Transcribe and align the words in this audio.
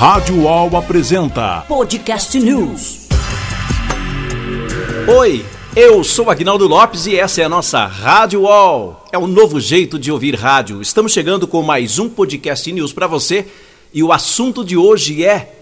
Rádio 0.00 0.44
UOL 0.44 0.74
apresenta 0.78 1.62
Podcast 1.68 2.40
News. 2.40 3.06
Oi, 5.06 5.44
eu 5.76 6.02
sou 6.02 6.30
Agnaldo 6.30 6.66
Lopes 6.66 7.04
e 7.04 7.18
essa 7.18 7.42
é 7.42 7.44
a 7.44 7.50
nossa 7.50 7.84
Rádio 7.84 8.40
UOL. 8.40 9.04
É 9.12 9.18
um 9.18 9.26
novo 9.26 9.60
jeito 9.60 9.98
de 9.98 10.10
ouvir 10.10 10.34
rádio. 10.34 10.80
Estamos 10.80 11.12
chegando 11.12 11.46
com 11.46 11.62
mais 11.62 11.98
um 11.98 12.08
Podcast 12.08 12.72
News 12.72 12.94
para 12.94 13.06
você 13.06 13.46
e 13.92 14.02
o 14.02 14.10
assunto 14.10 14.64
de 14.64 14.74
hoje 14.74 15.22
é 15.22 15.54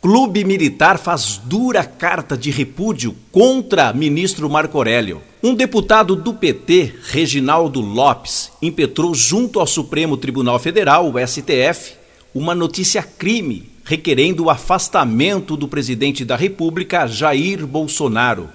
Clube 0.00 0.42
Militar 0.42 0.96
faz 0.98 1.38
dura 1.44 1.84
carta 1.84 2.34
de 2.34 2.50
repúdio 2.50 3.14
contra 3.30 3.92
ministro 3.92 4.48
Marco 4.48 4.78
Aurélio. 4.78 5.20
Um 5.42 5.54
deputado 5.54 6.16
do 6.16 6.32
PT, 6.32 6.94
Reginaldo 7.10 7.82
Lopes, 7.82 8.52
impetrou 8.62 9.14
junto 9.14 9.60
ao 9.60 9.66
Supremo 9.66 10.16
Tribunal 10.16 10.58
Federal, 10.58 11.12
o 11.12 11.18
STF, 11.18 12.00
uma 12.34 12.54
notícia 12.54 13.02
crime 13.02 13.70
requerendo 13.84 14.44
o 14.44 14.50
afastamento 14.50 15.56
do 15.56 15.68
presidente 15.68 16.24
da 16.24 16.36
República, 16.36 17.06
Jair 17.06 17.66
Bolsonaro. 17.66 18.48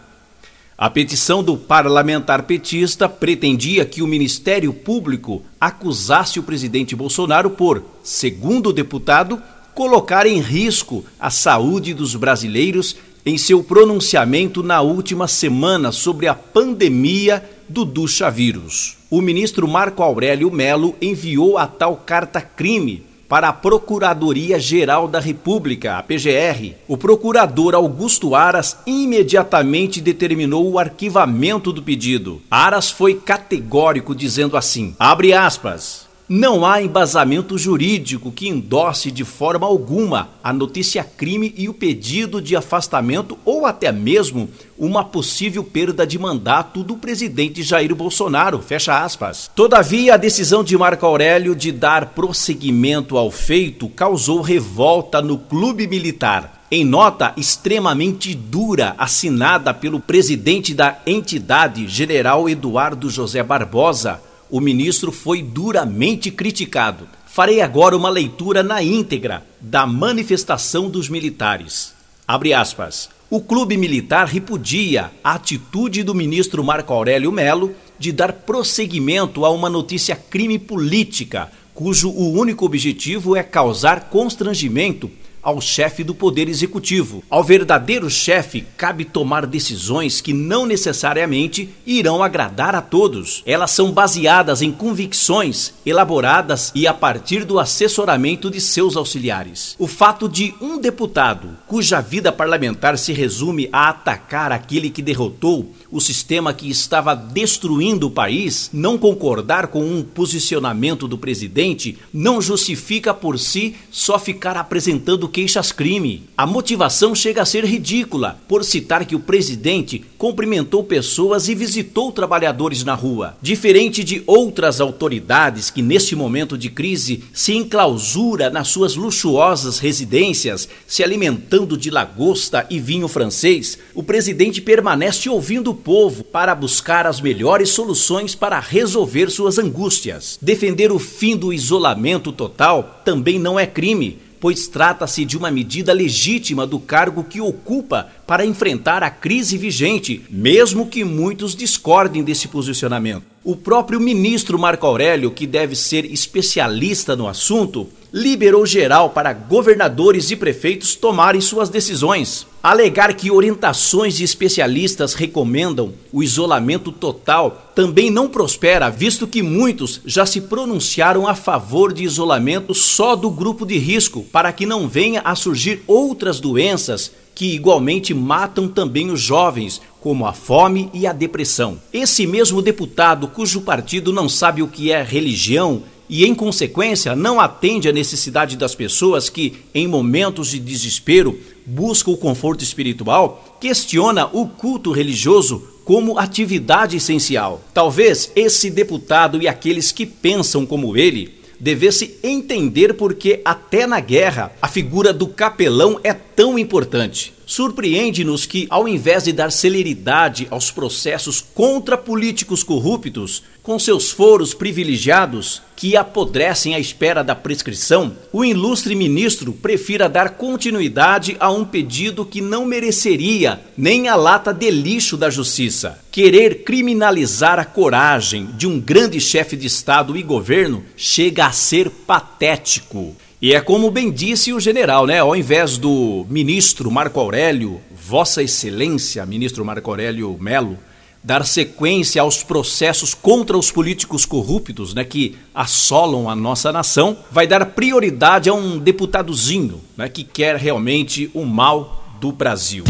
A 0.77 0.89
petição 0.89 1.43
do 1.43 1.57
parlamentar 1.57 2.43
petista 2.43 3.09
pretendia 3.09 3.83
que 3.83 4.01
o 4.01 4.07
Ministério 4.07 4.71
Público 4.71 5.43
acusasse 5.59 6.39
o 6.39 6.43
presidente 6.43 6.95
Bolsonaro 6.95 7.49
por, 7.49 7.83
segundo 8.03 8.69
o 8.69 8.73
deputado, 8.73 9.41
colocar 9.73 10.25
em 10.25 10.39
risco 10.39 11.03
a 11.19 11.29
saúde 11.29 11.93
dos 11.93 12.15
brasileiros 12.15 12.95
em 13.25 13.37
seu 13.37 13.63
pronunciamento 13.63 14.63
na 14.63 14.81
última 14.81 15.27
semana 15.27 15.91
sobre 15.91 16.27
a 16.27 16.33
pandemia 16.33 17.43
do 17.67 17.83
ducha-vírus. 17.83 18.97
O 19.09 19.19
ministro 19.19 19.67
Marco 19.67 20.01
Aurélio 20.01 20.51
Melo 20.51 20.95
enviou 21.01 21.57
a 21.57 21.67
tal 21.67 21.97
carta-crime 21.97 23.06
para 23.27 23.49
a 23.49 23.53
Procuradoria-Geral 23.53 25.07
da 25.07 25.19
República, 25.19 25.97
a 25.97 26.03
PGR. 26.03 26.75
O 26.87 26.97
procurador 26.97 27.75
Augusto 27.75 28.35
Aras 28.35 28.77
imediatamente 28.85 30.01
determinou 30.01 30.71
o 30.71 30.79
arquivamento 30.79 31.71
do 31.71 31.83
pedido. 31.83 32.41
Aras 32.49 32.89
foi 32.89 33.15
categórico 33.15 34.15
dizendo 34.15 34.55
assim: 34.55 34.95
abre 34.97 35.33
aspas. 35.33 36.06
Não 36.29 36.65
há 36.65 36.81
embasamento 36.81 37.57
jurídico 37.57 38.33
que 38.33 38.49
endosse 38.49 39.09
de 39.09 39.23
forma 39.23 39.65
alguma 39.65 40.27
a 40.43 40.51
notícia 40.51 41.01
crime 41.01 41.53
e 41.55 41.69
o 41.69 41.73
pedido 41.73 42.41
de 42.41 42.53
afastamento 42.53 43.37
ou 43.45 43.65
até 43.65 43.93
mesmo 43.93 44.49
uma 44.77 45.05
possível 45.05 45.63
perda 45.63 46.05
de 46.05 46.19
mandato 46.19 46.83
do 46.83 46.97
presidente 46.97 47.63
Jair 47.63 47.95
Bolsonaro. 47.95 48.61
Fecha 48.61 49.01
aspas. 49.01 49.49
Todavia, 49.55 50.15
a 50.15 50.17
decisão 50.17 50.65
de 50.65 50.77
Marco 50.77 51.05
Aurélio 51.05 51.55
de 51.55 51.71
dar 51.71 52.07
prosseguimento 52.07 53.17
ao 53.17 53.31
feito 53.31 53.87
causou 53.87 54.41
revolta 54.41 55.21
no 55.21 55.37
clube 55.37 55.87
militar. 55.87 56.65
Em 56.69 56.83
nota 56.83 57.31
extremamente 57.37 58.35
dura 58.35 58.95
assinada 58.97 59.73
pelo 59.73 60.01
presidente 60.01 60.73
da 60.73 60.99
entidade, 61.07 61.87
General 61.87 62.49
Eduardo 62.49 63.09
José 63.09 63.41
Barbosa, 63.41 64.26
o 64.49 64.59
ministro 64.59 65.11
foi 65.11 65.41
duramente 65.41 66.31
criticado. 66.31 67.07
Farei 67.25 67.61
agora 67.61 67.95
uma 67.95 68.09
leitura 68.09 68.63
na 68.63 68.81
íntegra 68.81 69.45
da 69.59 69.85
manifestação 69.85 70.89
dos 70.89 71.09
militares. 71.09 71.93
Abre 72.27 72.53
aspas. 72.53 73.09
O 73.29 73.41
clube 73.41 73.75
militar 73.75 74.25
repudia 74.25 75.11
a 75.21 75.33
atitude 75.33 76.01
do 76.01 76.15
ministro 76.15 76.63
Marco 76.63 76.93
Aurélio 76.93 77.31
Melo 77.31 77.75
de 77.99 78.11
dar 78.11 78.31
prosseguimento 78.31 79.43
a 79.43 79.49
uma 79.49 79.69
notícia 79.69 80.15
crime 80.15 80.57
política, 80.57 81.51
cujo 81.73 82.09
o 82.09 82.31
único 82.31 82.65
objetivo 82.65 83.35
é 83.35 83.43
causar 83.43 84.09
constrangimento 84.09 85.11
ao 85.47 85.61
chefe 85.61 86.03
do 86.03 86.13
Poder 86.13 86.49
Executivo. 86.49 87.23
Ao 87.29 87.41
verdadeiro 87.41 88.09
chefe 88.09 88.65
cabe 88.75 89.05
tomar 89.05 89.45
decisões 89.45 90.19
que 90.19 90.33
não 90.33 90.65
necessariamente 90.65 91.69
irão 91.85 92.21
agradar 92.21 92.75
a 92.75 92.81
todos. 92.81 93.43
Elas 93.45 93.71
são 93.71 93.93
baseadas 93.93 94.61
em 94.61 94.73
convicções 94.73 95.73
elaboradas 95.85 96.69
e 96.75 96.85
a 96.85 96.93
partir 96.93 97.45
do 97.45 97.61
assessoramento 97.61 98.51
de 98.51 98.59
seus 98.59 98.97
auxiliares. 98.97 99.73
O 99.79 99.87
fato 99.87 100.27
de 100.27 100.53
um 100.59 100.81
deputado, 100.81 101.57
cuja 101.65 102.01
vida 102.01 102.29
parlamentar 102.29 102.97
se 102.97 103.13
resume 103.13 103.69
a 103.71 103.87
atacar 103.87 104.51
aquele 104.51 104.89
que 104.89 105.01
derrotou 105.01 105.71
o 105.89 106.01
sistema 106.01 106.53
que 106.53 106.69
estava 106.69 107.15
destruindo 107.15 108.07
o 108.07 108.11
país, 108.11 108.69
não 108.73 108.97
concordar 108.97 109.67
com 109.67 109.81
um 109.81 110.03
posicionamento 110.03 111.07
do 111.07 111.17
presidente, 111.17 111.97
não 112.13 112.41
justifica 112.41 113.13
por 113.13 113.39
si 113.39 113.77
só 113.89 114.19
ficar 114.19 114.57
apresentando 114.57 115.29
queixas-crime. 115.37 116.23
A 116.35 116.47
motivação 116.47 117.13
chega 117.13 117.43
a 117.43 117.45
ser 117.45 117.63
ridícula 117.63 118.39
por 118.47 118.65
citar 118.65 119.05
que 119.05 119.15
o 119.15 119.19
presidente 119.19 120.03
cumprimentou 120.17 120.83
pessoas 120.83 121.47
e 121.47 121.53
visitou 121.53 122.11
trabalhadores 122.11 122.83
na 122.83 122.95
rua. 122.95 123.37
Diferente 123.39 124.03
de 124.03 124.23
outras 124.25 124.81
autoridades 124.81 125.69
que, 125.69 125.83
neste 125.83 126.15
momento 126.15 126.57
de 126.57 126.71
crise, 126.71 127.23
se 127.31 127.53
enclausura 127.53 128.49
nas 128.49 128.69
suas 128.69 128.95
luxuosas 128.95 129.77
residências, 129.77 130.67
se 130.87 131.03
alimentando 131.03 131.77
de 131.77 131.91
lagosta 131.91 132.65
e 132.67 132.79
vinho 132.79 133.07
francês, 133.07 133.77
o 133.93 134.01
presidente 134.01 134.59
permanece 134.59 135.29
ouvindo 135.29 135.71
povo 135.71 136.23
para 136.23 136.55
buscar 136.55 137.05
as 137.05 137.21
melhores 137.21 137.69
soluções 137.69 138.33
para 138.33 138.59
resolver 138.59 139.29
suas 139.29 139.59
angústias. 139.59 140.39
Defender 140.41 140.91
o 140.91 140.97
fim 140.97 141.37
do 141.37 141.53
isolamento 141.53 142.31
total 142.31 143.01
também 143.05 143.37
não 143.37 143.59
é 143.59 143.67
crime, 143.67 144.17
pois 144.39 144.67
trata-se 144.67 145.25
de 145.25 145.37
uma 145.37 145.51
medida 145.51 145.93
legítima 145.93 146.65
do 146.65 146.79
cargo 146.79 147.23
que 147.23 147.41
ocupa 147.41 148.09
para 148.27 148.45
enfrentar 148.45 149.01
a 149.01 149.09
crise 149.09 149.57
vigente, 149.57 150.21
mesmo 150.29 150.87
que 150.87 151.05
muitos 151.05 151.55
discordem 151.55 152.21
desse 152.21 152.49
posicionamento. 152.49 153.23
O 153.41 153.55
próprio 153.55 154.01
ministro 154.01 154.59
Marco 154.59 154.85
Aurélio, 154.85 155.31
que 155.31 155.47
deve 155.47 155.73
ser 155.73 156.03
especialista 156.03 157.15
no 157.15 157.29
assunto, 157.29 157.87
liberou 158.11 158.65
geral 158.65 159.11
para 159.11 159.31
governadores 159.31 160.29
e 160.31 160.35
prefeitos 160.35 160.95
tomarem 160.95 161.39
suas 161.39 161.69
decisões. 161.69 162.45
Alegar 162.61 163.13
que 163.13 163.31
orientações 163.31 164.17
de 164.17 164.25
especialistas 164.25 165.13
recomendam 165.13 165.93
o 166.11 166.21
isolamento 166.21 166.91
total 166.91 167.71
também 167.73 168.09
não 168.09 168.27
prospera, 168.27 168.89
visto 168.89 169.25
que 169.25 169.41
muitos 169.41 170.01
já 170.05 170.25
se 170.25 170.41
pronunciaram 170.41 171.25
a 171.25 171.33
favor 171.33 171.93
de 171.93 172.03
isolamento 172.03 172.73
só 172.73 173.15
do 173.15 173.29
grupo 173.29 173.65
de 173.65 173.77
risco, 173.77 174.23
para 174.33 174.51
que 174.51 174.65
não 174.65 174.89
venha 174.89 175.21
a 175.23 175.35
surgir 175.35 175.81
outras 175.87 176.41
doenças 176.41 177.13
que 177.37 177.53
igualmente 177.53 178.15
matam 178.15 178.67
também 178.67 179.11
os 179.11 179.21
jovens, 179.21 179.79
como 180.01 180.25
a 180.25 180.33
fome 180.33 180.89
e 180.91 181.05
a 181.05 181.13
depressão. 181.13 181.79
Esse 181.93 182.25
mesmo 182.25 182.63
deputado, 182.63 183.27
cujo 183.27 183.61
partido 183.61 184.11
não 184.11 184.27
sabe 184.27 184.63
o 184.63 184.67
que 184.67 184.91
é 184.91 185.03
religião 185.03 185.83
e, 186.09 186.25
em 186.25 186.33
consequência, 186.33 187.15
não 187.15 187.39
atende 187.39 187.87
à 187.87 187.91
necessidade 187.93 188.57
das 188.57 188.73
pessoas 188.73 189.29
que, 189.29 189.53
em 189.71 189.87
momentos 189.87 190.49
de 190.49 190.57
desespero, 190.57 191.39
buscam 191.63 192.09
o 192.09 192.17
conforto 192.17 192.63
espiritual, 192.63 193.57
questiona 193.61 194.25
o 194.33 194.47
culto 194.47 194.91
religioso 194.91 195.61
como 195.85 196.17
atividade 196.17 196.97
essencial. 196.97 197.61
Talvez 197.71 198.31
esse 198.35 198.71
deputado 198.71 199.39
e 199.39 199.47
aqueles 199.47 199.91
que 199.91 200.07
pensam 200.07 200.65
como 200.65 200.97
ele 200.97 201.36
devesse 201.59 202.17
entender 202.23 202.93
porque 202.93 203.41
até 203.43 203.85
na 203.87 203.99
guerra 203.99 204.51
a 204.61 204.67
figura 204.67 205.13
do 205.13 205.27
capelão 205.27 205.99
é 206.03 206.13
tão 206.13 206.57
importante. 206.57 207.33
Surpreende-nos 207.45 208.45
que, 208.45 208.67
ao 208.69 208.87
invés 208.87 209.23
de 209.23 209.31
dar 209.31 209.51
celeridade 209.51 210.47
aos 210.49 210.69
processos 210.69 211.39
contra 211.39 211.97
políticos 211.97 212.61
corruptos, 212.63 213.43
com 213.63 213.79
seus 213.79 214.11
foros 214.11 214.53
privilegiados 214.53 215.61
que 215.77 215.95
apodrecem 215.95 216.73
à 216.73 216.79
espera 216.79 217.23
da 217.23 217.35
prescrição, 217.35 218.17
o 218.33 218.43
ilustre 218.43 218.95
ministro 218.95 219.53
prefira 219.53 220.09
dar 220.09 220.31
continuidade 220.31 221.37
a 221.39 221.51
um 221.51 221.63
pedido 221.63 222.25
que 222.25 222.41
não 222.41 222.65
mereceria 222.65 223.61
nem 223.77 224.09
a 224.09 224.15
lata 224.15 224.51
de 224.51 224.71
lixo 224.71 225.15
da 225.15 225.29
justiça. 225.29 225.99
Querer 226.11 226.63
criminalizar 226.63 227.59
a 227.59 227.63
coragem 227.63 228.47
de 228.57 228.65
um 228.65 228.79
grande 228.79 229.21
chefe 229.21 229.55
de 229.55 229.67
Estado 229.67 230.17
e 230.17 230.23
governo 230.23 230.83
chega 230.97 231.45
a 231.45 231.51
ser 231.51 231.91
patético. 231.91 233.15
E 233.39 233.53
é 233.53 233.61
como 233.61 233.91
bem 233.91 234.09
disse 234.09 234.51
o 234.51 234.59
general, 234.59 235.05
né? 235.05 235.19
Ao 235.19 235.35
invés 235.35 235.77
do 235.77 236.25
ministro 236.27 236.89
Marco 236.89 237.19
Aurélio, 237.19 237.79
Vossa 237.91 238.41
Excelência, 238.41 239.23
ministro 239.27 239.63
Marco 239.63 239.91
Aurélio 239.91 240.35
Melo, 240.41 240.79
dar 241.23 241.45
sequência 241.45 242.21
aos 242.21 242.43
processos 242.43 243.13
contra 243.13 243.57
os 243.57 243.71
políticos 243.71 244.25
corruptos, 244.25 244.93
né, 244.93 245.03
que 245.03 245.35
assolam 245.53 246.29
a 246.29 246.35
nossa 246.35 246.71
nação, 246.71 247.17
vai 247.31 247.45
dar 247.45 247.65
prioridade 247.67 248.49
a 248.49 248.53
um 248.53 248.77
deputadozinho, 248.77 249.81
né, 249.95 250.07
que 250.07 250.23
quer 250.23 250.55
realmente 250.55 251.29
o 251.33 251.45
mal 251.45 252.03
do 252.19 252.31
Brasil. 252.31 252.83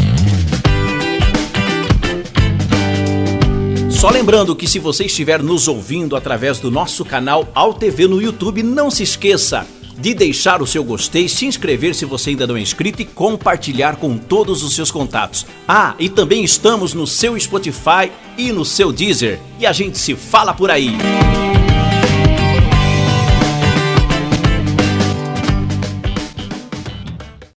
Só 3.90 4.12
lembrando 4.12 4.56
que 4.56 4.68
se 4.68 4.78
você 4.78 5.06
estiver 5.06 5.42
nos 5.42 5.68
ouvindo 5.68 6.16
através 6.16 6.60
do 6.60 6.70
nosso 6.70 7.04
canal 7.04 7.48
Al 7.56 7.74
TV 7.74 8.08
no 8.08 8.22
YouTube, 8.22 8.62
não 8.62 8.92
se 8.92 9.02
esqueça 9.02 9.66
de 9.98 10.14
deixar 10.14 10.62
o 10.62 10.68
seu 10.68 10.84
gostei, 10.84 11.28
se 11.28 11.46
inscrever 11.46 11.96
se 11.96 12.06
você 12.06 12.32
ainda 12.32 12.46
não 12.48 12.58
é 12.58 12.62
inscrito 12.62 13.02
e 13.02 13.06
compartilhar 13.06 13.96
com 13.96 14.18
todos 14.18 14.64
os 14.64 14.74
seus 14.74 14.92
contatos. 14.92 15.46
Ah, 15.68 15.96
e 15.98 16.10
também 16.10 16.44
estamos 16.44 16.94
no 16.94 17.08
seu 17.08 17.40
Spotify 17.40 18.12
e 18.38 18.52
no 18.52 18.64
seu 18.64 18.92
Deezer. 18.92 19.40
E 19.60 19.66
a 19.66 19.74
gente 19.74 19.98
se 19.98 20.16
fala 20.16 20.54
por 20.54 20.70
aí. 20.70 20.92